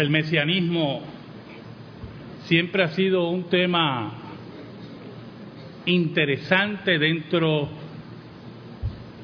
el 0.00 0.08
mesianismo 0.08 1.02
siempre 2.44 2.82
ha 2.82 2.88
sido 2.88 3.28
un 3.28 3.50
tema 3.50 4.14
interesante 5.84 6.98
dentro 6.98 7.68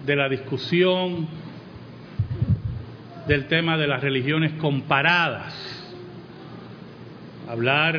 de 0.05 0.17
la 0.17 0.29
discusión 0.29 1.27
del 3.27 3.47
tema 3.47 3.79
de 3.79 3.87
las 3.87 4.03
religiones 4.03 4.53
comparadas. 4.53 5.55
Hablar 7.49 7.99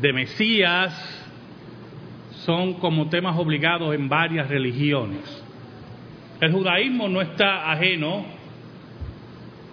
de 0.00 0.12
Mesías 0.12 0.92
son 2.44 2.74
como 2.74 3.08
temas 3.10 3.38
obligados 3.38 3.94
en 3.94 4.08
varias 4.08 4.48
religiones. 4.48 5.20
El 6.40 6.50
judaísmo 6.50 7.08
no 7.08 7.20
está 7.20 7.70
ajeno 7.70 8.39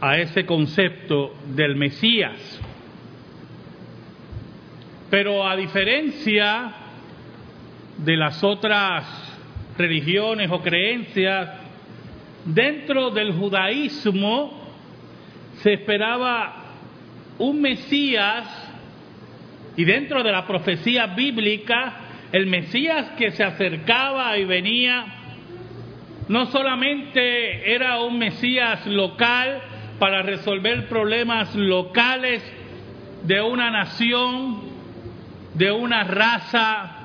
a 0.02 0.18
ese 0.18 0.46
concepto 0.46 1.34
del 1.56 1.76
Mesías. 1.76 2.62
Pero 5.10 5.48
a 5.48 5.56
diferencia 5.56 6.74
de 7.98 8.18
las 8.18 8.44
otras 8.44 9.06
religiones 9.78 10.52
o 10.52 10.62
creencias, 10.62 11.50
dentro 12.46 13.10
del 13.12 13.34
judaísmo 13.34 14.68
se 15.62 15.74
esperaba 15.74 16.66
un 17.40 17.62
Mesías 17.62 18.46
y 19.76 19.86
dentro 19.86 20.24
de 20.24 20.32
la 20.32 20.46
profecía 20.46 21.08
bíblica, 21.08 21.94
el 22.32 22.48
Mesías 22.48 23.12
que 23.18 23.32
se 23.32 23.44
acercaba 23.44 24.38
y 24.38 24.46
venía, 24.46 25.06
no 26.28 26.48
solamente 26.48 27.74
era 27.74 28.02
un 28.02 28.18
Mesías 28.18 28.86
local 28.86 29.62
para 30.00 30.22
resolver 30.22 30.88
problemas 30.88 31.56
locales 31.56 32.44
de 33.24 33.42
una 33.42 33.72
nación, 33.72 34.62
de 35.54 35.72
una 35.72 36.04
raza, 36.04 36.96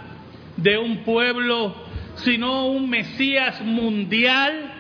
de 0.57 0.79
un 0.79 0.99
pueblo, 0.99 1.75
sino 2.17 2.67
un 2.67 2.91
Mesías 2.91 3.61
mundial 3.63 4.73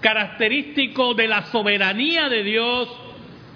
característico 0.00 1.14
de 1.14 1.28
la 1.28 1.42
soberanía 1.46 2.28
de 2.28 2.42
Dios 2.42 2.88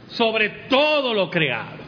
sobre 0.08 0.50
todo 0.68 1.14
lo 1.14 1.30
creado. 1.30 1.84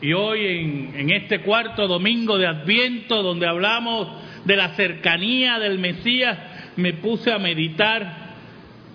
Y 0.00 0.12
hoy 0.12 0.46
en, 0.94 1.10
este 1.10 1.40
cuarto 1.40 1.88
domingo 1.88 2.36
de 2.36 2.46
Adviento, 2.46 3.22
donde 3.22 3.46
hablamos 3.46 4.08
de 4.44 4.56
la 4.56 4.70
cercanía 4.70 5.58
del 5.58 5.78
Mesías, 5.78 6.36
me 6.76 6.92
puse 6.94 7.32
a 7.32 7.38
meditar 7.38 8.23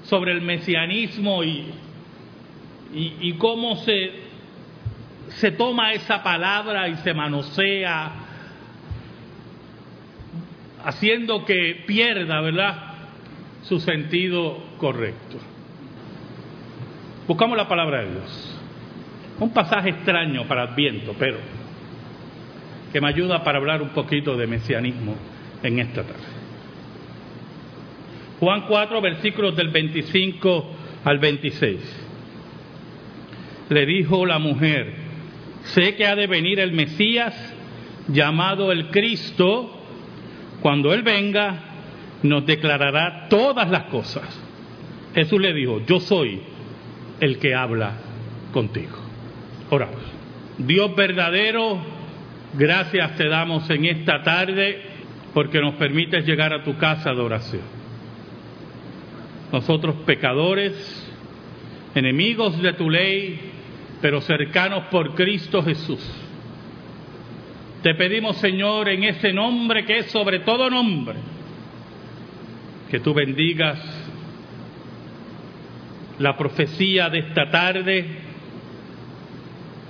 sobre 0.10 0.32
el 0.32 0.42
mesianismo 0.42 1.44
y, 1.44 1.72
y, 2.94 3.34
cómo 3.34 3.76
se, 3.78 4.12
se 5.30 5.52
toma 5.52 5.94
esa 5.94 6.24
palabra 6.24 6.88
y 6.90 6.96
se 6.98 7.14
manosea, 7.14 8.12
haciendo 10.84 11.46
que 11.46 11.84
pierda, 11.86 12.42
¿verdad?, 12.42 12.86
su 13.64 13.80
sentido 13.80 14.58
correcto. 14.78 15.38
Buscamos 17.28 17.56
la 17.56 17.68
palabra 17.68 18.02
de 18.02 18.12
Dios. 18.12 18.60
Un 19.40 19.54
pasaje 19.54 19.90
extraño 19.90 20.46
para 20.48 20.64
Adviento, 20.64 21.16
pero 21.20 21.38
que 22.92 23.00
me 23.00 23.10
ayuda 23.10 23.44
para 23.44 23.60
hablar 23.60 23.84
un 23.84 23.90
poquito 23.90 24.36
de 24.36 24.48
mesianismo 24.48 25.16
en 25.62 25.80
esta 25.80 26.04
tarde. 26.04 26.39
Juan 28.40 28.66
4, 28.68 29.02
versículos 29.02 29.56
del 29.56 29.70
25 29.70 30.72
al 31.04 31.20
26. 31.20 32.06
Le 33.70 33.86
dijo 33.86 34.26
la 34.26 34.40
mujer, 34.40 34.94
sé 35.64 35.96
que 35.96 36.06
ha 36.06 36.16
de 36.16 36.28
venir 36.28 36.60
el 36.60 36.72
Mesías 36.72 37.36
llamado 38.08 38.72
el 38.72 38.88
Cristo, 38.88 39.76
cuando 40.62 40.94
Él 40.94 41.04
venga 41.04 41.66
nos 42.24 42.46
declarará 42.46 43.28
todas 43.30 43.70
las 43.70 43.84
cosas. 43.86 44.28
Jesús 45.14 45.40
le 45.40 45.54
dijo, 45.54 45.82
yo 45.86 46.00
soy 46.00 46.42
el 47.20 47.40
que 47.40 47.56
habla 47.56 47.94
contigo. 48.52 48.98
Oramos. 49.70 50.02
Dios 50.58 50.96
verdadero, 50.96 51.80
gracias 52.54 53.16
te 53.16 53.28
damos 53.28 53.70
en 53.70 53.86
esta 53.86 54.24
tarde 54.24 54.82
porque 55.34 55.62
nos 55.62 55.76
permites 55.76 56.26
llegar 56.26 56.54
a 56.54 56.64
tu 56.64 56.78
casa 56.78 57.14
de 57.14 57.22
oración. 57.22 57.79
Nosotros 59.52 59.96
pecadores, 60.06 60.74
enemigos 61.96 62.62
de 62.62 62.74
tu 62.74 62.90
ley, 62.90 63.52
pero 64.02 64.22
cercanos 64.22 64.86
por 64.86 65.16
Cristo 65.16 65.64
Jesús. 65.64 66.00
Te 67.82 67.96
pedimos, 67.96 68.38
Señor, 68.38 68.90
en 68.90 69.04
ese 69.04 69.32
nombre 69.32 69.86
que 69.86 70.00
es 70.00 70.12
sobre 70.12 70.40
todo 70.40 70.70
nombre, 70.70 71.16
que 72.92 73.00
tú 73.00 73.14
bendigas 73.14 73.80
la 76.20 76.36
profecía 76.36 77.10
de 77.10 77.20
esta 77.20 77.50
tarde, 77.50 78.06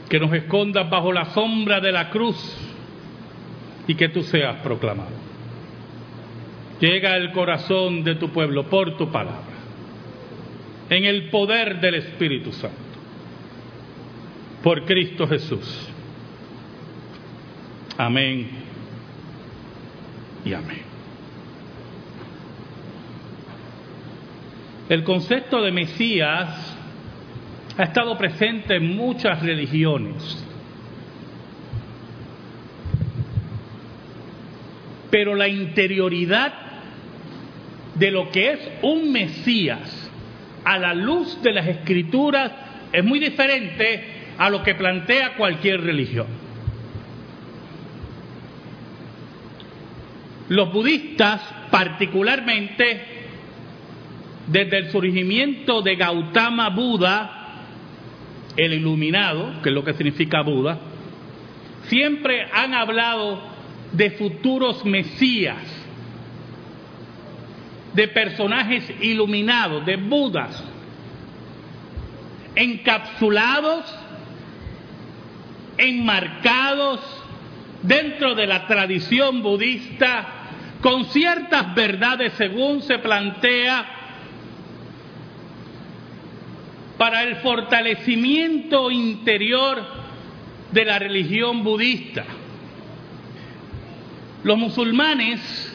que 0.08 0.20
nos 0.20 0.34
escondas 0.34 0.90
bajo 0.90 1.12
la 1.12 1.26
sombra 1.26 1.80
de 1.80 1.92
la 1.92 2.10
cruz 2.10 2.38
y 3.88 3.96
que 3.96 4.10
tú 4.10 4.22
seas 4.24 4.58
proclamado. 4.62 5.30
Llega 6.80 7.14
al 7.14 7.32
corazón 7.32 8.04
de 8.04 8.16
tu 8.16 8.30
pueblo 8.30 8.70
por 8.70 8.96
tu 8.98 9.12
palabra, 9.12 9.49
en 10.90 11.06
el 11.06 11.30
poder 11.30 11.80
del 11.80 11.96
Espíritu 11.96 12.52
Santo, 12.52 12.78
por 14.64 14.86
Cristo 14.86 15.28
Jesús. 15.28 15.90
Amén 17.98 18.48
y 20.46 20.54
amén. 20.54 20.90
El 24.90 25.04
concepto 25.04 25.62
de 25.62 25.72
Mesías 25.72 26.78
ha 27.78 27.84
estado 27.84 28.18
presente 28.18 28.76
en 28.76 28.96
muchas 28.96 29.42
religiones. 29.44 30.46
Pero 35.12 35.36
la 35.36 35.48
interioridad 35.48 36.54
de 37.96 38.12
lo 38.12 38.32
que 38.32 38.52
es 38.52 38.60
un 38.82 39.12
Mesías 39.12 39.99
a 40.64 40.78
la 40.78 40.94
luz 40.94 41.42
de 41.42 41.54
las 41.54 41.68
escrituras 41.68 42.52
es 42.92 43.04
muy 43.04 43.20
diferente 43.20 44.04
a 44.38 44.50
lo 44.50 44.64
que 44.64 44.76
plantea 44.76 45.36
cualquier 45.36 45.82
religión. 45.82 46.28
Los 50.50 50.74
budistas 50.74 51.42
particularmente 51.70 53.20
desde 54.48 54.78
el 54.78 54.92
surgimiento 54.92 55.82
de 55.82 55.96
Gautama 55.96 56.70
Buda, 56.70 57.36
el 58.58 58.74
iluminado, 58.74 59.62
que 59.62 59.70
es 59.70 59.76
lo 59.76 59.84
que 59.84 59.94
significa 59.94 60.42
Buda, 60.42 60.80
siempre 61.84 62.48
han 62.52 62.74
hablado 62.74 63.42
de 63.92 64.12
futuros 64.12 64.84
mesías, 64.86 65.58
de 67.94 68.08
personajes 68.08 68.84
iluminados, 69.02 69.86
de 69.86 69.96
Budas, 69.96 70.64
encapsulados, 72.56 73.86
enmarcados 75.78 77.00
dentro 77.82 78.36
de 78.36 78.48
la 78.48 78.68
tradición 78.68 79.42
budista, 79.42 80.28
con 80.82 81.06
ciertas 81.06 81.74
verdades 81.76 82.34
según 82.34 82.82
se 82.82 83.00
plantea 83.00 84.00
para 86.98 87.24
el 87.24 87.38
fortalecimiento 87.38 88.92
interior 88.92 89.82
de 90.72 90.86
la 90.86 91.00
religión 91.00 91.64
budista. 91.64 92.26
Los 94.44 94.58
musulmanes, 94.58 95.69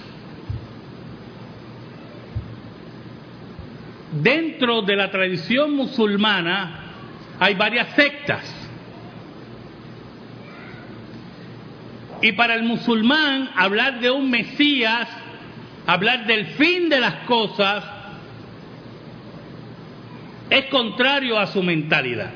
dentro 4.23 4.83
de 4.83 4.97
la 4.97 5.11
tradición 5.11 5.75
musulmana, 5.75 6.81
hay 7.39 7.55
varias 7.55 7.95
sectas. 7.95 8.43
Y 12.23 12.33
para 12.33 12.55
el 12.55 12.63
musulmán, 12.63 13.51
hablar 13.55 14.01
de 14.01 14.11
un 14.11 14.31
Mesías, 14.31 15.09
hablar 15.87 16.27
del 16.27 16.47
fin 16.47 16.89
de 16.89 17.01
las 17.01 17.15
cosas, 17.27 17.85
es 20.49 20.67
contrario 20.67 21.39
a 21.39 21.47
su 21.47 21.63
mentalidad. 21.63 22.31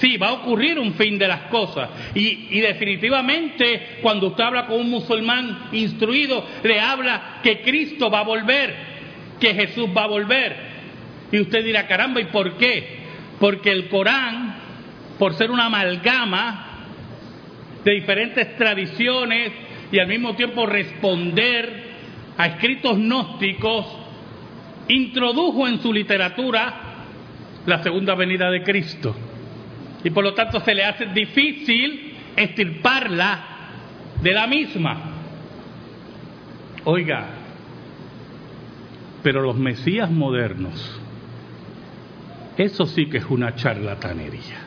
Sí, 0.00 0.16
va 0.16 0.28
a 0.28 0.32
ocurrir 0.32 0.78
un 0.78 0.94
fin 0.94 1.18
de 1.18 1.28
las 1.28 1.42
cosas. 1.42 1.90
Y, 2.14 2.48
y, 2.50 2.60
definitivamente 2.60 3.98
cuando 4.02 4.28
usted 4.28 4.42
habla 4.42 4.66
con 4.66 4.80
un 4.80 4.90
musulmán 4.90 5.68
instruido, 5.72 6.44
le 6.62 6.80
habla 6.80 7.40
que 7.42 7.60
Cristo 7.62 8.10
va 8.10 8.20
a 8.20 8.24
volver, 8.24 8.93
que 9.40 9.54
Jesús 9.54 9.88
va 9.96 10.04
a 10.04 10.08
volver. 10.08 10.56
Y 11.32 11.40
usted 11.40 11.64
dirá, 11.64 11.86
caramba, 11.86 12.20
¿y 12.20 12.26
por 12.26 12.56
qué? 12.56 13.04
porque 13.38 13.70
el 13.70 13.88
Corán, 13.88 14.54
por 15.18 15.34
ser 15.34 15.50
una 15.50 15.66
amalgama 15.66 16.66
de 17.84 17.92
diferentes 17.92 18.56
tradiciones 18.56 19.52
y 19.92 19.98
al 19.98 20.08
mismo 20.08 20.34
tiempo 20.34 20.66
responder 20.66 21.82
a 22.36 22.46
escritos 22.46 22.96
gnósticos, 22.96 23.86
introdujo 24.88 25.68
en 25.68 25.80
su 25.80 25.92
literatura 25.92 26.74
la 27.66 27.82
segunda 27.82 28.14
venida 28.14 28.50
de 28.50 28.62
Cristo. 28.62 29.14
Y 30.02 30.10
por 30.10 30.24
lo 30.24 30.34
tanto 30.34 30.60
se 30.60 30.74
le 30.74 30.84
hace 30.84 31.06
difícil 31.06 32.14
estirparla 32.36 33.44
de 34.20 34.32
la 34.32 34.46
misma. 34.46 35.12
Oiga, 36.84 37.26
pero 39.24 39.40
los 39.40 39.56
Mesías 39.56 40.10
modernos, 40.10 41.00
eso 42.58 42.84
sí 42.84 43.06
que 43.06 43.16
es 43.16 43.24
una 43.24 43.54
charlatanería. 43.56 44.58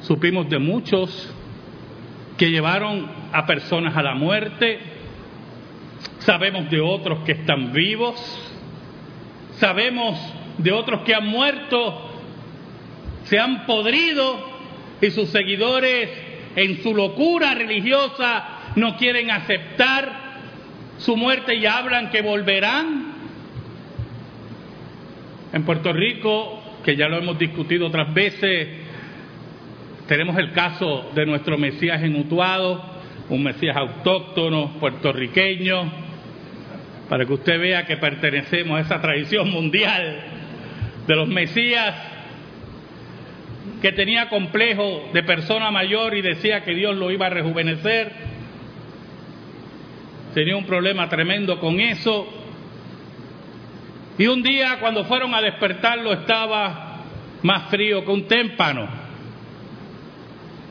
Supimos 0.00 0.48
de 0.48 0.58
muchos 0.58 1.34
que 2.38 2.50
llevaron 2.50 3.08
a 3.30 3.44
personas 3.44 3.94
a 3.94 4.02
la 4.02 4.14
muerte, 4.14 4.78
sabemos 6.20 6.70
de 6.70 6.80
otros 6.80 7.24
que 7.26 7.32
están 7.32 7.74
vivos, 7.74 8.16
sabemos 9.58 10.18
de 10.56 10.72
otros 10.72 11.02
que 11.02 11.14
han 11.14 11.26
muerto, 11.26 12.10
se 13.24 13.38
han 13.38 13.66
podrido 13.66 14.38
y 15.02 15.10
sus 15.10 15.28
seguidores 15.28 16.08
en 16.56 16.82
su 16.82 16.94
locura 16.94 17.54
religiosa 17.54 18.72
no 18.76 18.96
quieren 18.96 19.30
aceptar 19.30 20.25
su 20.98 21.16
muerte 21.16 21.54
y 21.54 21.66
hablan 21.66 22.10
que 22.10 22.22
volverán. 22.22 23.14
En 25.52 25.64
Puerto 25.64 25.92
Rico, 25.92 26.62
que 26.84 26.96
ya 26.96 27.08
lo 27.08 27.18
hemos 27.18 27.38
discutido 27.38 27.86
otras 27.86 28.12
veces, 28.12 28.68
tenemos 30.06 30.36
el 30.38 30.52
caso 30.52 31.10
de 31.14 31.26
nuestro 31.26 31.58
Mesías 31.58 32.02
enutuado, 32.02 32.82
un 33.28 33.42
Mesías 33.42 33.76
autóctono 33.76 34.78
puertorriqueño, 34.78 35.90
para 37.08 37.24
que 37.24 37.32
usted 37.32 37.58
vea 37.58 37.86
que 37.86 37.96
pertenecemos 37.96 38.78
a 38.78 38.82
esa 38.82 39.00
tradición 39.00 39.50
mundial 39.50 40.20
de 41.06 41.16
los 41.16 41.28
Mesías 41.28 41.94
que 43.80 43.92
tenía 43.92 44.28
complejo 44.28 45.10
de 45.12 45.22
persona 45.22 45.70
mayor 45.70 46.14
y 46.14 46.22
decía 46.22 46.64
que 46.64 46.74
Dios 46.74 46.96
lo 46.96 47.10
iba 47.10 47.26
a 47.26 47.30
rejuvenecer 47.30 48.12
tenía 50.36 50.54
un 50.54 50.66
problema 50.66 51.08
tremendo 51.08 51.58
con 51.58 51.80
eso. 51.80 52.26
Y 54.18 54.26
un 54.26 54.42
día 54.42 54.76
cuando 54.80 55.06
fueron 55.06 55.34
a 55.34 55.40
despertarlo 55.40 56.12
estaba 56.12 56.98
más 57.42 57.70
frío 57.70 58.04
que 58.04 58.10
un 58.10 58.28
témpano. 58.28 58.86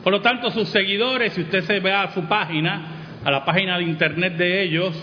Por 0.04 0.12
lo 0.12 0.20
tanto, 0.20 0.52
sus 0.52 0.68
seguidores, 0.68 1.32
si 1.32 1.40
usted 1.40 1.62
se 1.64 1.80
ve 1.80 1.92
a 1.92 2.12
su 2.14 2.28
página, 2.28 2.92
a 3.24 3.30
la 3.32 3.44
página 3.44 3.76
de 3.76 3.82
internet 3.82 4.36
de 4.36 4.62
ellos, 4.62 4.94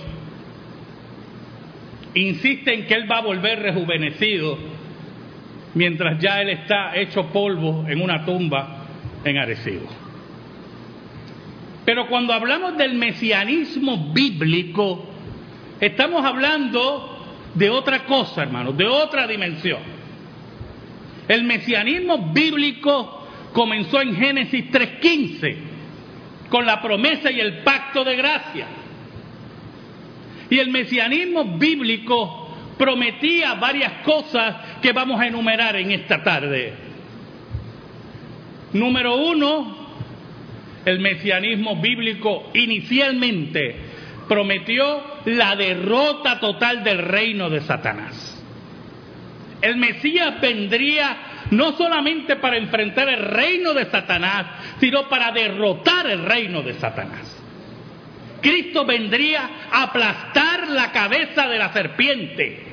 insisten 2.13 2.86
que 2.86 2.94
él 2.94 3.12
va 3.12 3.18
a 3.18 3.21
volver 3.21 3.60
rejuvenecido 3.60 4.57
mientras 5.74 6.19
ya 6.19 6.42
él 6.42 6.48
está 6.51 6.95
hecho 6.95 7.25
polvo 7.33 7.83
en 7.86 8.01
una 8.01 8.24
tumba 8.24 8.86
en 9.25 9.39
Arecibo. 9.39 10.02
Pero 11.85 12.07
cuando 12.07 12.33
hablamos 12.33 12.77
del 12.77 12.94
mesianismo 12.94 14.13
bíblico, 14.13 15.06
estamos 15.80 16.24
hablando 16.24 17.13
de 17.53 17.69
otra 17.69 18.06
cosa, 18.06 18.44
hermanos, 18.44 18.77
de 18.77 18.88
otra 18.88 19.27
dimensión. 19.27 19.80
El 21.27 21.44
mesianismo 21.44 22.31
bíblico 22.31 23.27
comenzó 23.53 24.01
en 24.01 24.15
Génesis 24.15 24.71
3.15, 24.71 25.56
con 26.50 26.65
la 26.65 26.81
promesa 26.81 27.31
y 27.31 27.39
el 27.39 27.63
pacto 27.63 28.03
de 28.03 28.15
gracia. 28.15 28.68
Y 30.50 30.59
el 30.59 30.69
mesianismo 30.69 31.57
bíblico 31.57 32.50
prometía 32.77 33.56
varias 33.56 34.03
cosas 34.03 34.79
que 34.81 34.91
vamos 34.91 35.19
a 35.19 35.27
enumerar 35.27 35.75
en 35.75 35.91
esta 35.91 36.24
tarde. 36.24 36.74
Número 38.74 39.15
uno, 39.18 39.82
el 40.85 41.00
mesianismo 41.00 41.77
bíblico 41.77 42.50
inicialmente 42.53 43.75
prometió 44.27 45.03
la 45.25 45.56
derrota 45.56 46.39
total 46.39 46.83
del 46.83 47.00
reino 47.00 47.50
de 47.50 47.62
Satanás. 47.62 48.30
El 49.62 49.77
Mesías 49.77 50.41
vendría 50.41 51.18
no 51.51 51.74
solamente 51.74 52.35
para 52.38 52.57
enfrentar 52.57 53.07
el 53.07 53.24
reino 53.24 53.74
de 53.74 53.85
Satanás, 53.85 54.45
sino 54.80 55.07
para 55.07 55.31
derrotar 55.31 56.07
el 56.07 56.25
reino 56.25 56.62
de 56.62 56.74
Satanás. 56.74 57.39
Cristo 58.41 58.86
vendría 58.86 59.50
a 59.71 59.83
aplastar 59.83 60.68
la 60.68 60.91
cabeza 60.91 61.47
de 61.47 61.57
la 61.57 61.71
serpiente. 61.71 62.63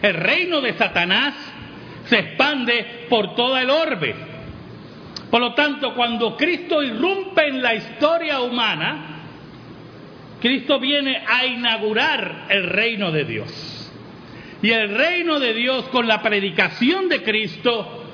El 0.00 0.14
reino 0.14 0.62
de 0.62 0.72
Satanás 0.74 1.34
se 2.06 2.18
expande 2.18 3.06
por 3.10 3.34
toda 3.34 3.60
el 3.60 3.68
orbe 3.68 4.29
por 5.30 5.40
lo 5.40 5.54
tanto, 5.54 5.94
cuando 5.94 6.36
Cristo 6.36 6.82
irrumpe 6.82 7.46
en 7.46 7.62
la 7.62 7.74
historia 7.74 8.40
humana, 8.40 9.18
Cristo 10.40 10.80
viene 10.80 11.22
a 11.24 11.46
inaugurar 11.46 12.46
el 12.48 12.68
reino 12.68 13.12
de 13.12 13.24
Dios. 13.24 13.92
Y 14.60 14.70
el 14.72 14.94
reino 14.94 15.38
de 15.38 15.54
Dios 15.54 15.84
con 15.90 16.08
la 16.08 16.20
predicación 16.20 17.08
de 17.08 17.22
Cristo 17.22 18.04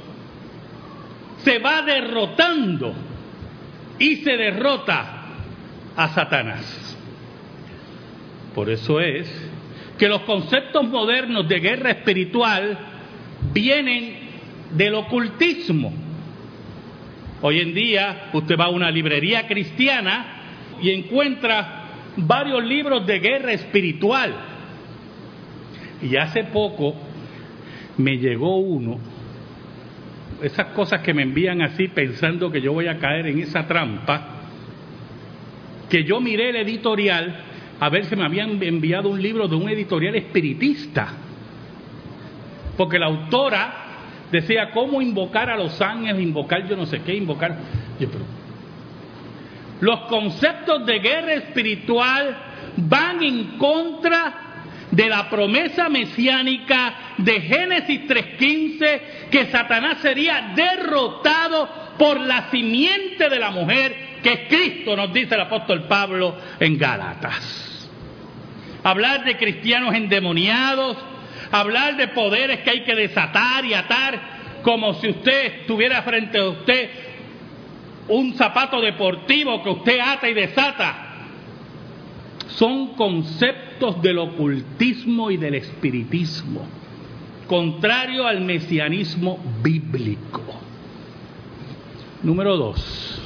se 1.38 1.58
va 1.58 1.82
derrotando 1.82 2.94
y 3.98 4.16
se 4.16 4.36
derrota 4.36 5.22
a 5.96 6.08
Satanás. 6.08 6.98
Por 8.54 8.68
eso 8.68 9.00
es 9.00 9.50
que 9.98 10.08
los 10.08 10.20
conceptos 10.22 10.86
modernos 10.86 11.48
de 11.48 11.60
guerra 11.60 11.92
espiritual 11.92 12.78
vienen 13.54 14.18
del 14.72 14.94
ocultismo 14.94 16.05
Hoy 17.42 17.60
en 17.60 17.74
día 17.74 18.30
usted 18.32 18.56
va 18.58 18.66
a 18.66 18.70
una 18.70 18.90
librería 18.90 19.46
cristiana 19.46 20.36
y 20.80 20.90
encuentra 20.90 21.84
varios 22.16 22.64
libros 22.64 23.06
de 23.06 23.18
guerra 23.18 23.52
espiritual. 23.52 24.34
Y 26.02 26.16
hace 26.16 26.44
poco 26.44 26.94
me 27.98 28.16
llegó 28.18 28.58
uno, 28.58 28.98
esas 30.42 30.66
cosas 30.68 31.00
que 31.00 31.14
me 31.14 31.22
envían 31.22 31.62
así 31.62 31.88
pensando 31.88 32.50
que 32.50 32.60
yo 32.60 32.72
voy 32.72 32.88
a 32.88 32.98
caer 32.98 33.26
en 33.26 33.40
esa 33.40 33.66
trampa, 33.66 34.36
que 35.88 36.04
yo 36.04 36.20
miré 36.20 36.50
el 36.50 36.56
editorial 36.56 37.42
a 37.78 37.88
ver 37.90 38.06
si 38.06 38.16
me 38.16 38.24
habían 38.24 38.62
enviado 38.62 39.10
un 39.10 39.20
libro 39.20 39.48
de 39.48 39.56
un 39.56 39.68
editorial 39.68 40.14
espiritista, 40.14 41.08
porque 42.76 42.98
la 42.98 43.06
autora 43.06 43.85
Decía, 44.30 44.70
¿cómo 44.72 45.00
invocar 45.00 45.50
a 45.50 45.56
los 45.56 45.80
ángeles? 45.80 46.22
Invocar 46.22 46.66
yo 46.68 46.76
no 46.76 46.86
sé 46.86 47.00
qué, 47.02 47.14
invocar... 47.14 47.56
Los 49.80 50.00
conceptos 50.02 50.86
de 50.86 50.98
guerra 50.98 51.34
espiritual 51.34 52.36
van 52.76 53.22
en 53.22 53.58
contra 53.58 54.34
de 54.90 55.08
la 55.08 55.28
promesa 55.28 55.88
mesiánica 55.88 56.94
de 57.18 57.40
Génesis 57.40 58.02
3.15 58.02 59.00
que 59.30 59.46
Satanás 59.46 59.98
sería 60.00 60.52
derrotado 60.54 61.68
por 61.98 62.20
la 62.20 62.50
simiente 62.50 63.28
de 63.28 63.38
la 63.38 63.50
mujer 63.50 64.06
que 64.22 64.32
es 64.32 64.40
Cristo, 64.48 64.96
nos 64.96 65.12
dice 65.12 65.34
el 65.34 65.42
apóstol 65.42 65.84
Pablo 65.84 66.36
en 66.58 66.78
Gálatas. 66.78 67.90
Hablar 68.82 69.24
de 69.24 69.36
cristianos 69.36 69.94
endemoniados, 69.94 70.96
hablar 71.50 71.96
de 71.96 72.08
poderes 72.08 72.60
que 72.60 72.70
hay 72.70 72.80
que 72.82 72.94
desatar 72.94 73.64
y 73.64 73.74
atar, 73.74 74.36
como 74.62 74.94
si 74.94 75.08
usted 75.08 75.66
tuviera 75.66 76.02
frente 76.02 76.38
a 76.38 76.48
usted 76.48 76.90
un 78.08 78.34
zapato 78.34 78.80
deportivo 78.80 79.62
que 79.62 79.70
usted 79.70 79.98
ata 80.00 80.28
y 80.28 80.34
desata. 80.34 81.02
Son 82.48 82.94
conceptos 82.94 84.00
del 84.02 84.18
ocultismo 84.18 85.30
y 85.30 85.36
del 85.36 85.56
espiritismo, 85.56 86.66
contrario 87.46 88.26
al 88.26 88.40
mesianismo 88.40 89.38
bíblico. 89.62 90.42
Número 92.22 92.56
dos, 92.56 93.20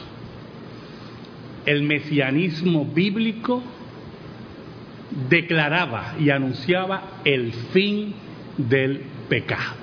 el 1.65 1.83
mesianismo 1.83 2.85
bíblico 2.87 3.63
declaraba 5.29 6.15
y 6.19 6.31
anunciaba 6.31 7.21
el 7.25 7.53
fin 7.73 8.15
del 8.57 9.03
pecado. 9.29 9.77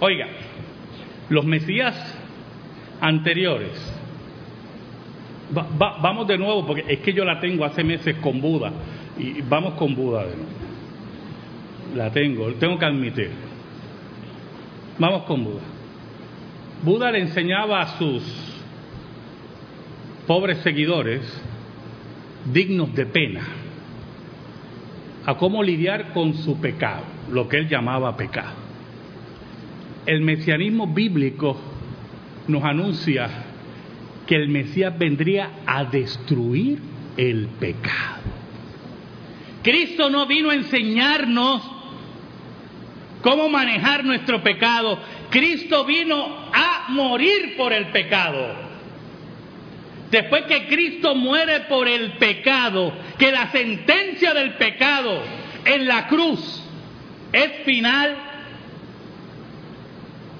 Oiga, 0.00 0.26
los 1.28 1.44
Mesías 1.44 1.94
anteriores, 3.00 3.70
vamos 5.50 6.26
de 6.26 6.38
nuevo, 6.38 6.66
porque 6.66 6.84
es 6.88 7.00
que 7.00 7.12
yo 7.12 7.24
la 7.24 7.40
tengo 7.40 7.64
hace 7.64 7.84
meses 7.84 8.16
con 8.16 8.40
Buda, 8.40 8.72
y 9.18 9.42
vamos 9.42 9.74
con 9.74 9.94
Buda 9.94 10.24
de 10.24 10.36
nuevo. 10.36 10.52
La 11.94 12.10
tengo, 12.10 12.46
tengo 12.54 12.78
que 12.78 12.84
admitir. 12.86 13.30
Vamos 14.98 15.24
con 15.24 15.44
Buda. 15.44 15.60
Buda 16.82 17.10
le 17.12 17.20
enseñaba 17.20 17.80
a 17.80 17.98
sus 17.98 18.22
pobres 20.26 20.58
seguidores, 20.58 21.20
dignos 22.52 22.94
de 22.94 23.06
pena, 23.06 23.42
a 25.26 25.36
cómo 25.36 25.62
lidiar 25.62 26.12
con 26.12 26.34
su 26.34 26.60
pecado, 26.60 27.04
lo 27.30 27.48
que 27.48 27.58
él 27.58 27.68
llamaba 27.68 28.16
pecado. 28.16 28.62
El 30.06 30.22
mesianismo 30.22 30.88
bíblico 30.88 31.56
nos 32.48 32.64
anuncia 32.64 33.28
que 34.26 34.36
el 34.36 34.48
Mesías 34.48 34.98
vendría 34.98 35.50
a 35.66 35.84
destruir 35.84 36.80
el 37.16 37.46
pecado. 37.60 38.22
Cristo 39.62 40.10
no 40.10 40.26
vino 40.26 40.50
a 40.50 40.54
enseñarnos 40.54 41.62
cómo 43.22 43.48
manejar 43.48 44.04
nuestro 44.04 44.42
pecado. 44.42 44.98
Cristo 45.30 45.84
vino 45.84 46.50
a 46.52 46.86
morir 46.88 47.56
por 47.56 47.72
el 47.72 47.86
pecado. 47.86 48.71
Después 50.12 50.42
que 50.42 50.66
Cristo 50.66 51.14
muere 51.14 51.60
por 51.60 51.88
el 51.88 52.12
pecado, 52.18 52.92
que 53.18 53.32
la 53.32 53.50
sentencia 53.50 54.34
del 54.34 54.52
pecado 54.56 55.22
en 55.64 55.88
la 55.88 56.06
cruz 56.06 56.62
es 57.32 57.64
final, 57.64 58.14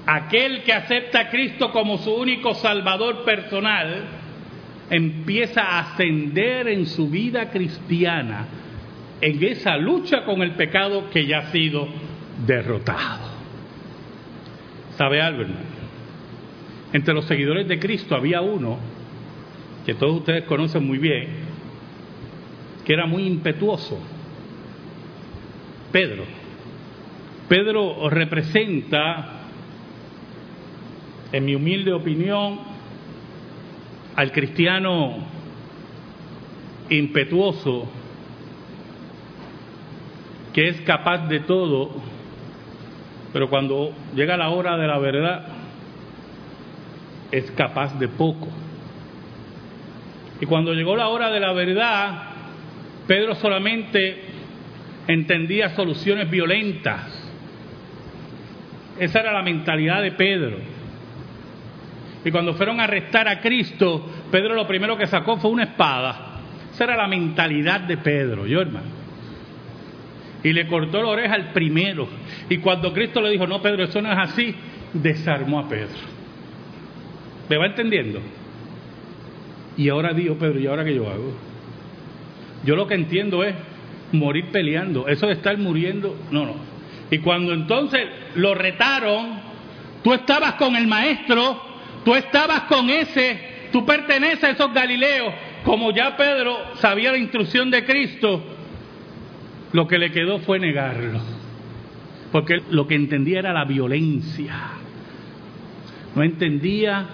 aquel 0.05 0.61
que 0.61 0.73
acepta 0.73 1.21
a 1.21 1.29
Cristo 1.31 1.71
como 1.71 1.97
su 1.97 2.13
único 2.13 2.53
salvador 2.53 3.25
personal, 3.25 4.03
empieza 4.91 5.63
a 5.63 5.79
ascender 5.79 6.67
en 6.67 6.85
su 6.85 7.09
vida 7.09 7.49
cristiana 7.49 8.45
en 9.21 9.43
esa 9.43 9.75
lucha 9.77 10.23
con 10.23 10.43
el 10.43 10.51
pecado 10.51 11.09
que 11.09 11.25
ya 11.25 11.39
ha 11.39 11.51
sido 11.51 11.87
derrotado. 12.45 13.27
¿Sabe 14.97 15.19
algo, 15.19 15.45
Entre 16.91 17.13
los 17.15 17.25
seguidores 17.25 17.67
de 17.67 17.79
Cristo 17.79 18.15
había 18.15 18.41
uno 18.41 18.92
que 19.85 19.93
todos 19.93 20.17
ustedes 20.17 20.45
conocen 20.45 20.85
muy 20.85 20.97
bien, 20.97 21.27
que 22.85 22.93
era 22.93 23.05
muy 23.05 23.25
impetuoso. 23.27 23.99
Pedro. 25.91 26.23
Pedro 27.49 28.09
representa, 28.09 29.41
en 31.31 31.45
mi 31.45 31.55
humilde 31.55 31.91
opinión, 31.93 32.59
al 34.15 34.31
cristiano 34.31 35.17
impetuoso 36.89 37.87
que 40.53 40.69
es 40.69 40.81
capaz 40.81 41.27
de 41.27 41.39
todo, 41.39 41.89
pero 43.33 43.49
cuando 43.49 43.91
llega 44.15 44.37
la 44.37 44.49
hora 44.49 44.77
de 44.77 44.87
la 44.87 44.99
verdad, 44.99 45.47
es 47.31 47.49
capaz 47.51 47.97
de 47.97 48.07
poco. 48.07 48.47
Y 50.41 50.45
cuando 50.45 50.73
llegó 50.73 50.95
la 50.95 51.07
hora 51.07 51.29
de 51.29 51.39
la 51.39 51.53
verdad, 51.53 52.23
Pedro 53.07 53.35
solamente 53.35 54.21
entendía 55.07 55.69
soluciones 55.75 56.29
violentas. 56.29 57.31
Esa 58.99 59.19
era 59.19 59.33
la 59.33 59.41
mentalidad 59.41 60.01
de 60.01 60.11
Pedro. 60.11 60.57
Y 62.25 62.31
cuando 62.31 62.53
fueron 62.53 62.79
a 62.79 62.85
arrestar 62.85 63.27
a 63.27 63.41
Cristo, 63.41 64.09
Pedro 64.31 64.53
lo 64.53 64.67
primero 64.67 64.97
que 64.97 65.07
sacó 65.07 65.37
fue 65.37 65.51
una 65.51 65.63
espada. 65.63 66.39
Esa 66.73 66.85
era 66.85 66.97
la 66.97 67.07
mentalidad 67.07 67.81
de 67.81 67.97
Pedro, 67.97 68.47
yo 68.47 68.61
hermano 68.61 69.03
y 70.43 70.51
le 70.51 70.67
cortó 70.67 71.01
la 71.01 71.07
oreja 71.07 71.33
al 71.35 71.53
primero. 71.53 72.07
Y 72.49 72.57
cuando 72.57 72.93
Cristo 72.93 73.21
le 73.21 73.29
dijo, 73.29 73.47
no, 73.47 73.61
Pedro, 73.61 73.85
eso 73.85 74.01
no 74.01 74.11
es 74.11 74.17
así, 74.19 74.53
desarmó 74.91 75.59
a 75.59 75.69
Pedro. 75.69 75.95
¿Me 77.49 77.57
va 77.57 77.67
entendiendo? 77.67 78.19
Y 79.77 79.89
ahora 79.89 80.13
dijo 80.13 80.35
Pedro, 80.35 80.59
¿y 80.59 80.67
ahora 80.67 80.85
qué 80.85 80.95
yo 80.95 81.09
hago? 81.09 81.33
Yo 82.63 82.75
lo 82.75 82.87
que 82.87 82.95
entiendo 82.95 83.43
es 83.43 83.55
morir 84.11 84.45
peleando. 84.51 85.07
Eso 85.07 85.27
de 85.27 85.33
estar 85.33 85.57
muriendo, 85.57 86.15
no, 86.31 86.45
no. 86.45 86.55
Y 87.09 87.19
cuando 87.19 87.53
entonces 87.53 88.07
lo 88.35 88.55
retaron, 88.55 89.39
tú 90.03 90.13
estabas 90.13 90.53
con 90.55 90.75
el 90.75 90.87
maestro, 90.87 91.61
tú 92.05 92.15
estabas 92.15 92.61
con 92.63 92.89
ese, 92.89 93.39
tú 93.71 93.85
perteneces 93.85 94.43
a 94.43 94.49
esos 94.51 94.73
Galileos. 94.73 95.33
Como 95.63 95.91
ya 95.91 96.15
Pedro 96.17 96.57
sabía 96.75 97.11
la 97.11 97.17
instrucción 97.17 97.71
de 97.71 97.85
Cristo, 97.85 98.43
lo 99.71 99.87
que 99.87 99.97
le 99.97 100.11
quedó 100.11 100.39
fue 100.39 100.59
negarlo, 100.59 101.19
porque 102.31 102.61
lo 102.69 102.87
que 102.87 102.95
entendía 102.95 103.39
era 103.39 103.53
la 103.53 103.65
violencia. 103.65 104.55
No 106.15 106.21
entendía 106.21 107.07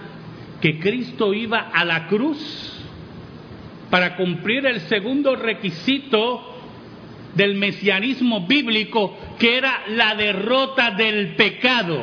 que 0.60 0.78
Cristo 0.78 1.32
iba 1.32 1.70
a 1.72 1.84
la 1.84 2.06
cruz 2.06 2.76
para 3.90 4.16
cumplir 4.16 4.66
el 4.66 4.80
segundo 4.82 5.34
requisito 5.34 6.46
del 7.34 7.54
mesianismo 7.56 8.46
bíblico, 8.46 9.16
que 9.38 9.56
era 9.56 9.82
la 9.88 10.14
derrota 10.14 10.92
del 10.92 11.34
pecado. 11.34 12.00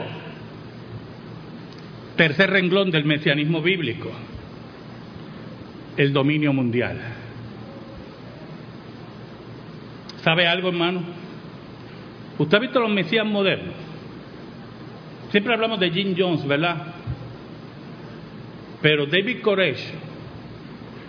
Tercer 2.16 2.50
renglón 2.50 2.90
del 2.90 3.06
mesianismo 3.06 3.62
bíblico, 3.62 4.12
el 5.96 6.12
dominio 6.12 6.52
mundial. 6.52 7.00
¿Sabe 10.24 10.48
algo, 10.48 10.70
hermano? 10.70 11.04
Usted 12.38 12.58
ha 12.58 12.60
visto 12.60 12.80
los 12.80 12.90
Mesías 12.90 13.26
modernos. 13.26 13.76
Siempre 15.32 15.54
hablamos 15.54 15.80
de 15.80 15.92
Jim 15.92 16.16
Jones, 16.18 16.46
¿verdad? 16.48 16.97
Pero 18.82 19.06
David 19.06 19.42
Koresh 19.42 19.84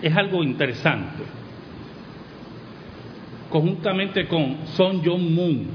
es 0.02 0.16
algo 0.16 0.42
interesante. 0.42 1.24
Conjuntamente 3.50 4.26
con 4.26 4.66
Son 4.68 5.04
Jong 5.04 5.30
Moon. 5.30 5.66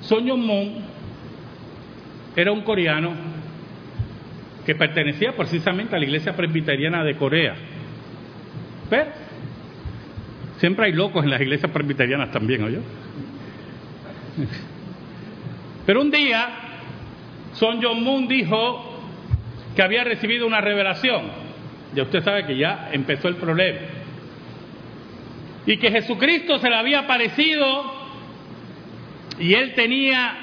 Son 0.00 0.28
Jong 0.28 0.44
Moon 0.44 0.74
era 2.36 2.52
un 2.52 2.62
coreano 2.62 3.12
que 4.64 4.74
pertenecía 4.74 5.34
precisamente 5.34 5.96
a 5.96 5.98
la 5.98 6.04
iglesia 6.04 6.36
presbiteriana 6.36 7.02
de 7.02 7.16
Corea. 7.16 7.54
Pero 8.88 9.28
Siempre 10.58 10.86
hay 10.86 10.92
locos 10.92 11.24
en 11.24 11.30
las 11.30 11.40
iglesias 11.40 11.70
presbiterianas 11.70 12.32
también, 12.32 12.64
¿oye? 12.64 12.80
Pero 15.86 16.00
un 16.00 16.10
día, 16.10 16.48
Son 17.54 17.80
John 17.80 18.02
Moon 18.02 18.26
dijo 18.26 18.87
que 19.78 19.82
había 19.84 20.02
recibido 20.02 20.44
una 20.44 20.60
revelación. 20.60 21.30
Ya 21.94 22.02
usted 22.02 22.24
sabe 22.24 22.44
que 22.46 22.56
ya 22.56 22.88
empezó 22.90 23.28
el 23.28 23.36
problema. 23.36 23.78
Y 25.66 25.76
que 25.76 25.92
Jesucristo 25.92 26.58
se 26.58 26.68
le 26.68 26.74
había 26.74 26.98
aparecido 26.98 27.84
y 29.38 29.54
él 29.54 29.74
tenía 29.74 30.34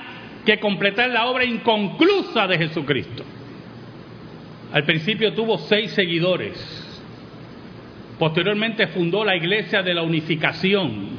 que 0.45 0.57
completar 0.61 1.09
la 1.09 1.25
obra 1.25 1.43
inconclusa 1.43 2.47
de 2.47 2.59
Jesucristo. 2.59 3.25
Al 4.71 4.85
principio 4.85 5.33
tuvo 5.33 5.57
seis 5.57 5.91
seguidores 5.91 6.57
Posteriormente 8.17 8.87
fundó 8.87 9.25
la 9.25 9.35
Iglesia 9.35 9.83
de 9.83 9.93
la 9.93 10.03
Unificación. 10.03 11.09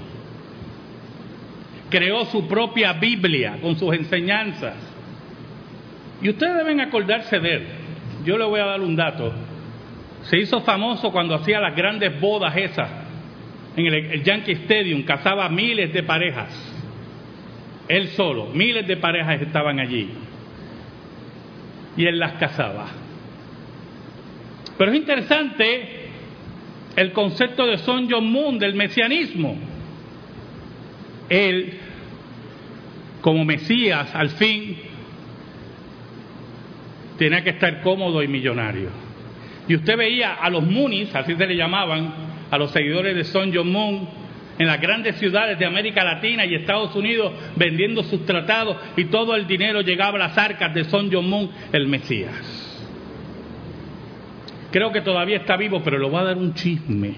Creó 1.90 2.24
su 2.24 2.48
propia 2.48 2.94
Biblia 2.94 3.58
con 3.60 3.78
sus 3.78 3.94
enseñanzas. 3.94 4.76
Y 6.22 6.30
ustedes 6.30 6.56
deben 6.56 6.80
acordarse 6.80 7.38
de 7.40 7.54
él. 7.56 7.85
Yo 8.26 8.36
le 8.36 8.44
voy 8.44 8.58
a 8.58 8.66
dar 8.66 8.80
un 8.80 8.96
dato. 8.96 9.32
Se 10.22 10.36
hizo 10.36 10.60
famoso 10.62 11.12
cuando 11.12 11.36
hacía 11.36 11.60
las 11.60 11.76
grandes 11.76 12.20
bodas 12.20 12.56
esas. 12.56 12.90
En 13.76 13.86
el, 13.86 14.22
Yankee 14.24 14.52
Stadium 14.52 15.04
casaba 15.04 15.48
miles 15.48 15.92
de 15.92 16.02
parejas. 16.02 16.50
Él 17.86 18.08
solo, 18.08 18.46
miles 18.46 18.84
de 18.88 18.96
parejas 18.96 19.40
estaban 19.40 19.78
allí. 19.78 20.10
Y 21.96 22.04
él 22.04 22.18
las 22.18 22.32
casaba. 22.32 22.86
Pero 24.76 24.90
es 24.90 24.98
interesante 24.98 26.08
el 26.96 27.12
concepto 27.12 27.64
de 27.64 27.78
Son 27.78 28.10
John 28.10 28.28
Moon 28.28 28.58
del 28.58 28.74
mesianismo. 28.74 29.56
Él, 31.28 31.78
como 33.20 33.44
Mesías, 33.44 34.12
al 34.16 34.30
fin, 34.30 34.76
tenía 37.18 37.42
que 37.42 37.50
estar 37.50 37.82
cómodo 37.82 38.22
y 38.22 38.28
millonario. 38.28 38.90
Y 39.68 39.74
usted 39.74 39.96
veía 39.96 40.34
a 40.34 40.48
los 40.50 40.64
Moonies, 40.64 41.14
así 41.14 41.34
se 41.34 41.46
le 41.46 41.56
llamaban, 41.56 42.12
a 42.50 42.58
los 42.58 42.70
seguidores 42.70 43.16
de 43.16 43.24
Son 43.24 43.52
John 43.52 43.70
Moon, 43.70 44.08
en 44.58 44.66
las 44.66 44.80
grandes 44.80 45.16
ciudades 45.16 45.58
de 45.58 45.66
América 45.66 46.02
Latina 46.02 46.46
y 46.46 46.54
Estados 46.54 46.94
Unidos 46.94 47.32
vendiendo 47.56 48.02
sus 48.04 48.24
tratados 48.24 48.76
y 48.96 49.06
todo 49.06 49.34
el 49.34 49.46
dinero 49.46 49.82
llegaba 49.82 50.16
a 50.16 50.28
las 50.28 50.38
arcas 50.38 50.72
de 50.72 50.84
Son 50.84 51.10
John 51.12 51.28
Moon, 51.28 51.50
el 51.72 51.86
Mesías. 51.88 52.62
Creo 54.70 54.92
que 54.92 55.00
todavía 55.00 55.38
está 55.38 55.56
vivo, 55.56 55.82
pero 55.82 55.98
lo 55.98 56.10
va 56.10 56.20
a 56.20 56.24
dar 56.24 56.36
un 56.36 56.54
chisme. 56.54 57.14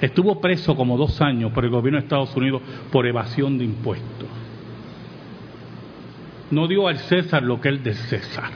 Estuvo 0.00 0.40
preso 0.40 0.76
como 0.76 0.96
dos 0.96 1.20
años 1.20 1.52
por 1.52 1.64
el 1.64 1.70
gobierno 1.70 1.98
de 1.98 2.04
Estados 2.04 2.34
Unidos 2.36 2.62
por 2.92 3.06
evasión 3.06 3.58
de 3.58 3.64
impuestos. 3.64 4.28
No 6.50 6.68
dio 6.68 6.88
al 6.88 6.98
César 6.98 7.42
lo 7.42 7.60
que 7.60 7.68
él 7.68 7.82
del 7.82 7.94
César. 7.94 8.50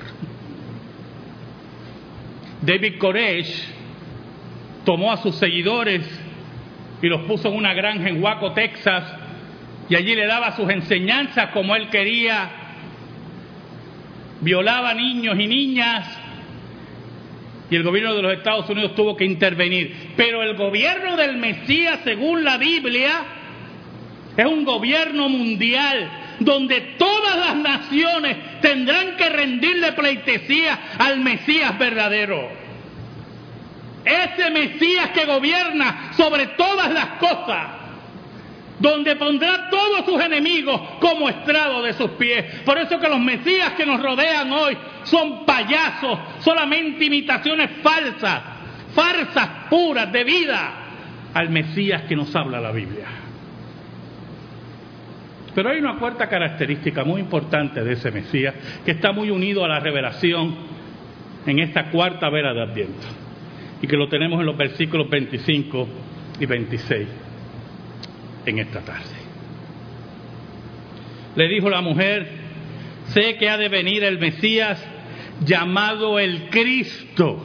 David 2.62 2.99
Koresh 2.99 3.64
tomó 4.85 5.12
a 5.12 5.16
sus 5.16 5.35
seguidores 5.37 6.02
y 7.02 7.06
los 7.09 7.23
puso 7.23 7.49
en 7.49 7.56
una 7.56 7.73
granja 7.73 8.09
en 8.09 8.23
Waco, 8.23 8.52
Texas, 8.52 9.04
y 9.88 9.97
allí 9.97 10.14
le 10.14 10.26
daba 10.26 10.54
sus 10.56 10.68
enseñanzas 10.68 11.50
como 11.52 11.75
él 11.75 11.88
quería. 11.88 12.50
Violaba 14.42 14.94
niños 14.94 15.38
y 15.38 15.47
niñas, 15.47 16.18
y 17.70 17.76
el 17.76 17.82
gobierno 17.82 18.14
de 18.14 18.23
los 18.23 18.32
Estados 18.32 18.68
Unidos 18.68 18.94
tuvo 18.94 19.16
que 19.16 19.25
intervenir. 19.25 20.12
Pero 20.16 20.42
el 20.42 20.56
gobierno 20.56 21.16
del 21.16 21.37
Mesías, 21.37 22.00
según 22.04 22.44
la 22.44 22.59
Biblia, 22.59 23.23
es 24.37 24.47
un 24.47 24.64
gobierno 24.64 25.28
mundial 25.28 26.11
donde 26.40 26.80
todas 26.99 27.37
las 27.37 27.56
naciones 27.56 28.61
tendrán 28.61 29.16
que 29.16 29.28
rendirle 29.28 29.92
pleitesía 29.92 30.78
al 30.99 31.20
Mesías 31.20 31.78
verdadero. 31.78 32.49
Ese 34.04 34.50
Mesías 34.50 35.11
que 35.11 35.26
gobierna 35.26 36.12
sobre 36.16 36.47
todas 36.49 36.90
las 36.90 37.06
cosas, 37.18 37.66
donde 38.78 39.14
pondrá 39.16 39.68
todos 39.68 40.06
sus 40.06 40.20
enemigos 40.23 40.80
como 40.99 41.28
estrado 41.28 41.82
de 41.82 41.92
sus 41.92 42.12
pies. 42.12 42.62
Por 42.64 42.78
eso 42.78 42.99
que 42.99 43.09
los 43.09 43.20
Mesías 43.20 43.75
que 43.75 43.85
nos 43.85 44.02
rodean 44.02 44.50
hoy 44.50 44.76
son 45.04 45.44
payasos, 45.44 46.18
solamente 46.40 47.04
imitaciones 47.04 47.70
falsas, 47.82 48.40
farsas 48.94 49.49
puras 49.68 50.11
de 50.11 50.25
vida 50.25 50.73
al 51.35 51.50
Mesías 51.50 52.02
que 52.09 52.16
nos 52.16 52.35
habla 52.35 52.59
la 52.59 52.73
Biblia. 52.73 53.29
Pero 55.54 55.71
hay 55.71 55.78
una 55.78 55.99
cuarta 55.99 56.28
característica 56.28 57.04
muy 57.04 57.21
importante 57.21 57.83
de 57.83 57.92
ese 57.92 58.11
Mesías 58.11 58.54
que 58.85 58.92
está 58.92 59.12
muy 59.12 59.30
unido 59.30 59.64
a 59.64 59.69
la 59.69 59.80
revelación 59.80 60.54
en 61.47 61.59
esta 61.59 61.90
cuarta 61.90 62.28
vera 62.28 62.54
de 62.54 62.62
Adviento 62.62 63.07
y 63.83 63.87
que 63.87 63.97
lo 63.97 64.09
tenemos 64.09 64.40
en 64.40 64.47
los 64.47 64.57
versículos 64.57 65.09
25 65.09 65.88
y 66.38 66.47
26 66.47 67.09
en 68.47 68.59
esta 68.59 68.80
tarde. 68.80 69.21
Le 71.37 71.49
dijo 71.49 71.71
la 71.71 71.80
mujer, 71.80 72.28
sé 73.09 73.37
que 73.37 73.49
ha 73.49 73.57
de 73.57 73.69
venir 73.69 74.04
el 74.04 74.19
Mesías 74.19 74.85
llamado 75.45 76.19
el 76.19 76.50
Cristo. 76.50 77.42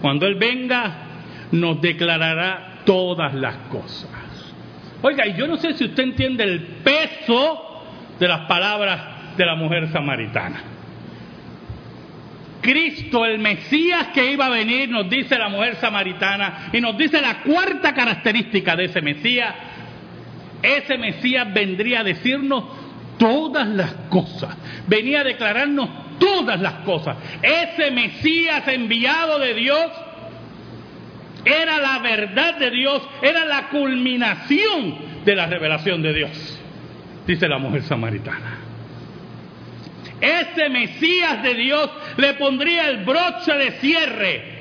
Cuando 0.00 0.26
Él 0.26 0.34
venga, 0.34 1.06
nos 1.52 1.80
declarará 1.80 2.80
todas 2.84 3.34
las 3.34 3.56
cosas. 3.68 4.10
Oiga, 5.02 5.26
y 5.26 5.34
yo 5.34 5.46
no 5.46 5.56
sé 5.56 5.74
si 5.74 5.84
usted 5.84 6.02
entiende 6.02 6.44
el 6.44 6.60
peso 6.84 7.84
de 8.18 8.28
las 8.28 8.46
palabras 8.46 9.36
de 9.36 9.44
la 9.44 9.56
mujer 9.56 9.90
samaritana. 9.92 10.62
Cristo, 12.60 13.26
el 13.26 13.40
Mesías 13.40 14.08
que 14.14 14.30
iba 14.30 14.46
a 14.46 14.50
venir, 14.50 14.88
nos 14.88 15.10
dice 15.10 15.36
la 15.36 15.48
mujer 15.48 15.76
samaritana, 15.76 16.70
y 16.72 16.80
nos 16.80 16.96
dice 16.96 17.20
la 17.20 17.42
cuarta 17.42 17.92
característica 17.92 18.76
de 18.76 18.84
ese 18.84 19.02
Mesías. 19.02 19.52
Ese 20.62 20.96
Mesías 20.96 21.52
vendría 21.52 22.00
a 22.00 22.04
decirnos 22.04 22.64
todas 23.18 23.66
las 23.66 23.92
cosas, 24.08 24.56
venía 24.86 25.20
a 25.20 25.24
declararnos 25.24 25.88
todas 26.20 26.60
las 26.60 26.74
cosas. 26.84 27.16
Ese 27.42 27.90
Mesías 27.90 28.66
enviado 28.68 29.40
de 29.40 29.54
Dios 29.54 29.90
era 31.44 31.78
la 31.78 31.98
verdad 31.98 32.58
de 32.58 32.70
Dios, 32.70 33.02
era 33.20 33.44
la 33.44 33.68
culminación 33.68 34.96
de 35.24 35.34
la 35.34 35.46
revelación 35.46 36.02
de 36.02 36.12
Dios, 36.12 36.60
dice 37.26 37.48
la 37.48 37.58
mujer 37.58 37.82
samaritana. 37.82 38.58
Ese 40.20 40.68
Mesías 40.68 41.42
de 41.42 41.54
Dios 41.54 41.90
le 42.16 42.34
pondría 42.34 42.88
el 42.88 43.04
broche 43.04 43.52
de 43.54 43.72
cierre 43.72 44.52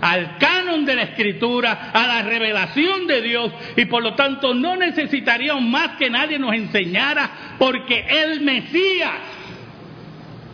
al 0.00 0.36
canon 0.38 0.84
de 0.84 0.96
la 0.96 1.02
escritura, 1.02 1.90
a 1.92 2.06
la 2.06 2.22
revelación 2.22 3.06
de 3.06 3.22
Dios, 3.22 3.52
y 3.76 3.84
por 3.84 4.02
lo 4.02 4.14
tanto 4.14 4.52
no 4.52 4.76
necesitaríamos 4.76 5.62
más 5.62 5.96
que 5.96 6.10
nadie 6.10 6.38
nos 6.38 6.52
enseñara, 6.54 7.30
porque 7.58 8.04
el 8.08 8.40
Mesías 8.40 9.12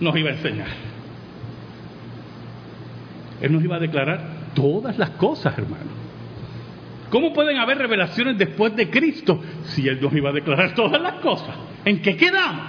nos 0.00 0.16
iba 0.16 0.30
a 0.30 0.32
enseñar. 0.34 0.68
Él 3.40 3.52
nos 3.52 3.62
iba 3.64 3.76
a 3.76 3.80
declarar 3.80 4.37
todas 4.60 4.98
las 4.98 5.10
cosas, 5.10 5.56
hermano. 5.56 5.90
¿Cómo 7.10 7.32
pueden 7.32 7.56
haber 7.58 7.78
revelaciones 7.78 8.36
después 8.36 8.74
de 8.76 8.90
Cristo 8.90 9.40
si 9.64 9.88
Él 9.88 9.98
nos 10.00 10.12
iba 10.12 10.30
a 10.30 10.32
declarar 10.32 10.74
todas 10.74 11.00
las 11.00 11.14
cosas? 11.14 11.54
¿En 11.84 12.02
qué 12.02 12.16
quedamos? 12.16 12.66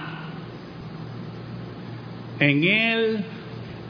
En 2.38 2.64
Él 2.64 3.24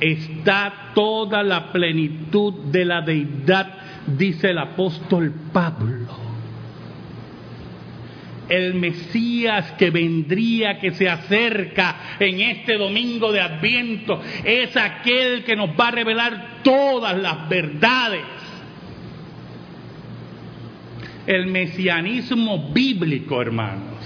está 0.00 0.92
toda 0.94 1.42
la 1.42 1.70
plenitud 1.70 2.54
de 2.64 2.84
la 2.84 3.02
deidad, 3.02 3.68
dice 4.06 4.50
el 4.50 4.58
apóstol 4.58 5.32
Pablo 5.52 6.29
el 8.50 8.74
Mesías 8.74 9.72
que 9.78 9.90
vendría, 9.90 10.78
que 10.80 10.90
se 10.90 11.08
acerca 11.08 12.16
en 12.18 12.40
este 12.40 12.76
domingo 12.76 13.32
de 13.32 13.40
Adviento, 13.40 14.20
es 14.44 14.76
aquel 14.76 15.44
que 15.44 15.56
nos 15.56 15.70
va 15.70 15.88
a 15.88 15.92
revelar 15.92 16.58
todas 16.62 17.16
las 17.16 17.48
verdades. 17.48 18.24
El 21.26 21.46
mesianismo 21.46 22.70
bíblico, 22.72 23.40
hermanos, 23.40 24.04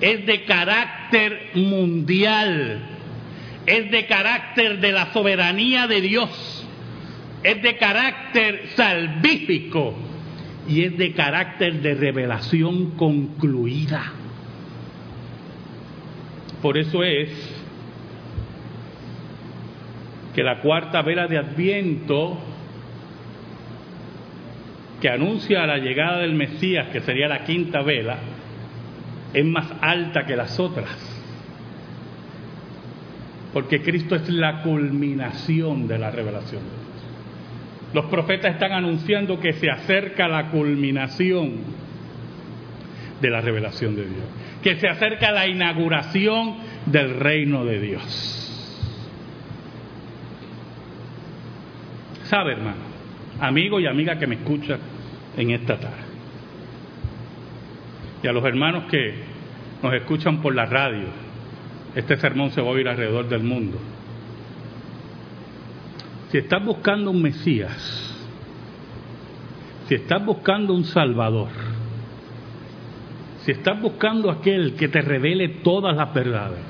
es 0.00 0.26
de 0.26 0.44
carácter 0.44 1.52
mundial, 1.54 2.82
es 3.64 3.90
de 3.90 4.06
carácter 4.06 4.80
de 4.80 4.92
la 4.92 5.14
soberanía 5.14 5.86
de 5.86 6.02
Dios, 6.02 6.66
es 7.42 7.62
de 7.62 7.76
carácter 7.78 8.68
salvífico 8.76 9.94
y 10.68 10.84
es 10.84 10.96
de 10.98 11.12
carácter 11.12 11.80
de 11.80 11.94
revelación 11.94 12.92
concluida. 12.92 14.12
Por 16.60 16.78
eso 16.78 17.04
es 17.04 17.30
que 20.34 20.42
la 20.42 20.60
cuarta 20.60 21.02
vela 21.02 21.26
de 21.26 21.38
Adviento, 21.38 22.38
que 25.00 25.08
anuncia 25.08 25.66
la 25.66 25.78
llegada 25.78 26.18
del 26.18 26.34
Mesías, 26.34 26.88
que 26.88 27.00
sería 27.00 27.28
la 27.28 27.44
quinta 27.44 27.82
vela, 27.82 28.18
es 29.32 29.44
más 29.44 29.70
alta 29.80 30.26
que 30.26 30.36
las 30.36 30.58
otras. 30.58 30.90
Porque 33.52 33.80
Cristo 33.80 34.16
es 34.16 34.28
la 34.28 34.62
culminación 34.62 35.86
de 35.86 35.98
la 35.98 36.10
revelación. 36.10 36.85
Los 37.96 38.04
profetas 38.04 38.52
están 38.52 38.72
anunciando 38.72 39.40
que 39.40 39.54
se 39.54 39.70
acerca 39.70 40.28
la 40.28 40.50
culminación 40.50 41.60
de 43.22 43.30
la 43.30 43.40
revelación 43.40 43.96
de 43.96 44.02
Dios, 44.02 44.26
que 44.62 44.76
se 44.76 44.86
acerca 44.86 45.32
la 45.32 45.46
inauguración 45.46 46.56
del 46.84 47.18
reino 47.18 47.64
de 47.64 47.80
Dios. 47.80 48.02
¿Sabe, 52.24 52.52
hermano? 52.52 52.82
Amigo 53.40 53.80
y 53.80 53.86
amiga 53.86 54.18
que 54.18 54.26
me 54.26 54.34
escucha 54.34 54.78
en 55.38 55.52
esta 55.52 55.80
tarde. 55.80 56.04
Y 58.22 58.26
a 58.26 58.32
los 58.32 58.44
hermanos 58.44 58.90
que 58.90 59.14
nos 59.82 59.94
escuchan 59.94 60.42
por 60.42 60.54
la 60.54 60.66
radio, 60.66 61.06
este 61.94 62.18
sermón 62.18 62.50
se 62.50 62.60
va 62.60 62.66
a 62.68 62.72
oír 62.72 62.88
alrededor 62.88 63.26
del 63.30 63.42
mundo. 63.42 63.78
Si 66.36 66.40
estás 66.40 66.62
buscando 66.62 67.12
un 67.12 67.22
Mesías, 67.22 68.14
si 69.88 69.94
estás 69.94 70.22
buscando 70.22 70.74
un 70.74 70.84
Salvador, 70.84 71.48
si 73.42 73.52
estás 73.52 73.80
buscando 73.80 74.30
aquel 74.30 74.74
que 74.74 74.88
te 74.88 75.00
revele 75.00 75.48
todas 75.64 75.96
las 75.96 76.12
verdades, 76.12 76.60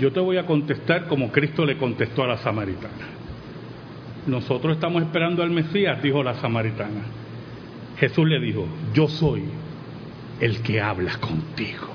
yo 0.00 0.10
te 0.10 0.20
voy 0.20 0.38
a 0.38 0.46
contestar 0.46 1.06
como 1.06 1.30
Cristo 1.30 1.66
le 1.66 1.76
contestó 1.76 2.22
a 2.22 2.28
la 2.28 2.38
samaritana. 2.38 3.08
Nosotros 4.26 4.76
estamos 4.76 5.02
esperando 5.02 5.42
al 5.42 5.50
Mesías, 5.50 6.02
dijo 6.02 6.22
la 6.22 6.36
samaritana. 6.36 7.02
Jesús 7.98 8.26
le 8.26 8.40
dijo, 8.40 8.66
yo 8.94 9.06
soy 9.06 9.42
el 10.40 10.62
que 10.62 10.80
habla 10.80 11.18
contigo. 11.18 11.88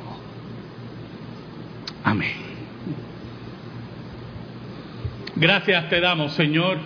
Amén. 2.04 2.49
Gracias 5.40 5.90
te 5.90 6.02
damos, 6.02 6.34
Señor. 6.34 6.78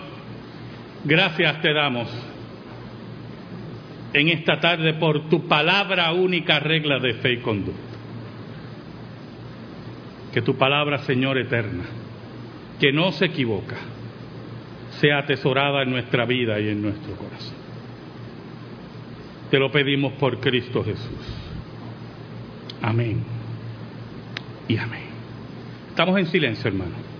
Gracias 1.04 1.60
te 1.60 1.72
damos 1.74 2.08
en 4.14 4.28
esta 4.28 4.60
tarde 4.60 4.94
por 4.94 5.28
tu 5.28 5.48
palabra 5.48 6.12
única 6.12 6.60
regla 6.60 7.00
de 7.00 7.14
fe 7.14 7.32
y 7.32 7.38
conducta. 7.38 7.80
Que 10.32 10.40
tu 10.40 10.56
palabra, 10.56 10.98
Señor 10.98 11.36
eterna, 11.36 11.82
que 12.80 12.92
no 12.92 13.10
se 13.10 13.26
equivoca, 13.26 13.76
sea 15.00 15.18
atesorada 15.18 15.82
en 15.82 15.90
nuestra 15.90 16.24
vida 16.24 16.58
y 16.60 16.68
en 16.68 16.80
nuestro 16.80 17.16
corazón. 17.16 17.56
Te 19.50 19.58
lo 19.58 19.70
pedimos 19.70 20.12
por 20.14 20.38
Cristo 20.38 20.84
Jesús. 20.84 21.36
Amén. 22.80 23.22
Y 24.68 24.76
amén. 24.76 25.06
Estamos 25.88 26.18
en 26.18 26.26
silencio, 26.26 26.68
hermano. 26.68 27.13